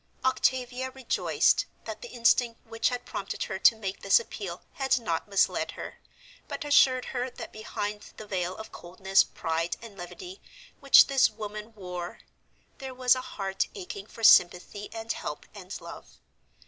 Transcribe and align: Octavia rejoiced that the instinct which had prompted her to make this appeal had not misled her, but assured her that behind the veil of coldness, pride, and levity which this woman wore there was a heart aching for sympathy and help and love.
Octavia 0.25 0.89
rejoiced 0.89 1.67
that 1.83 2.01
the 2.01 2.07
instinct 2.07 2.59
which 2.65 2.89
had 2.89 3.05
prompted 3.05 3.43
her 3.43 3.59
to 3.59 3.75
make 3.75 3.99
this 4.01 4.19
appeal 4.19 4.63
had 4.73 4.97
not 4.99 5.27
misled 5.27 5.73
her, 5.73 5.99
but 6.47 6.65
assured 6.65 7.05
her 7.13 7.29
that 7.29 7.53
behind 7.53 8.11
the 8.17 8.25
veil 8.25 8.55
of 8.57 8.71
coldness, 8.71 9.23
pride, 9.23 9.77
and 9.79 9.95
levity 9.99 10.41
which 10.79 11.05
this 11.05 11.29
woman 11.29 11.71
wore 11.75 12.17
there 12.79 12.95
was 12.95 13.13
a 13.13 13.21
heart 13.21 13.67
aching 13.75 14.07
for 14.07 14.23
sympathy 14.23 14.89
and 14.91 15.13
help 15.13 15.45
and 15.53 15.79
love. 15.79 16.17